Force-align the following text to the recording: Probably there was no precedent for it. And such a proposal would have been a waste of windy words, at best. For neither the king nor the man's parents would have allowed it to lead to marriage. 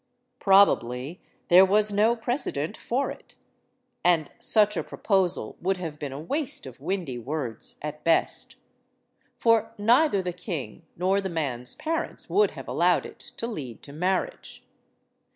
Probably 0.39 1.21
there 1.49 1.63
was 1.63 1.93
no 1.93 2.15
precedent 2.15 2.75
for 2.75 3.11
it. 3.11 3.35
And 4.03 4.31
such 4.39 4.75
a 4.75 4.81
proposal 4.83 5.57
would 5.61 5.77
have 5.77 5.99
been 5.99 6.11
a 6.11 6.19
waste 6.19 6.65
of 6.65 6.81
windy 6.81 7.19
words, 7.19 7.75
at 7.83 8.03
best. 8.03 8.55
For 9.37 9.75
neither 9.77 10.23
the 10.23 10.33
king 10.33 10.81
nor 10.97 11.21
the 11.21 11.29
man's 11.29 11.75
parents 11.75 12.31
would 12.31 12.49
have 12.57 12.67
allowed 12.67 13.05
it 13.05 13.19
to 13.37 13.45
lead 13.45 13.83
to 13.83 13.93
marriage. 13.93 14.63